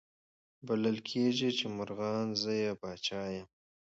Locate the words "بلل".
0.67-0.97